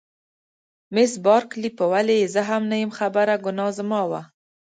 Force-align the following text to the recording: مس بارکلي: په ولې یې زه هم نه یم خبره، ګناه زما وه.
مس 0.93 1.11
بارکلي: 1.25 1.69
په 1.77 1.83
ولې 1.91 2.15
یې 2.21 2.27
زه 2.33 2.41
هم 2.49 2.61
نه 2.71 2.75
یم 2.83 2.91
خبره، 2.99 3.33
ګناه 3.45 3.71
زما 3.79 4.01
وه. 4.09 4.21